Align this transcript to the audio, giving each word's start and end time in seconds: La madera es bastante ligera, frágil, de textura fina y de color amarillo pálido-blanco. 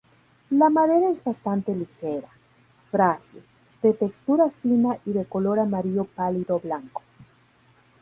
La 0.49 0.71
madera 0.71 1.11
es 1.11 1.23
bastante 1.23 1.75
ligera, 1.75 2.27
frágil, 2.89 3.43
de 3.83 3.93
textura 3.93 4.49
fina 4.49 4.97
y 5.05 5.11
de 5.13 5.25
color 5.25 5.59
amarillo 5.59 6.05
pálido-blanco. 6.05 7.03